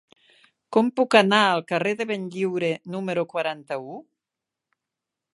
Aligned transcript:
Com 0.75 0.87
puc 0.99 1.17
anar 1.19 1.41
al 1.49 1.61
carrer 1.71 1.91
de 1.99 2.07
Benlliure 2.11 2.71
número 2.95 3.25
quaranta-u? 3.35 3.99